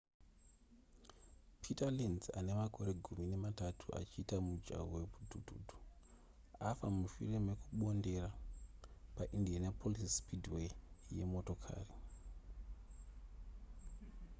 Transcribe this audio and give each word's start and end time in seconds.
peter 1.61 1.91
lenz 1.97 2.23
ane 2.37 2.51
makore 2.61 2.91
gumi 3.03 3.25
nematatu 3.31 3.85
achiita 3.99 4.35
mujaho 4.47 4.85
hwemudhudhudhu 4.91 5.77
afa 6.69 6.87
mushure 6.97 7.37
mekumbondera 7.47 8.27
paindianapolis 9.15 10.11
speedway 10.19 10.67
yemotokari 11.17 11.95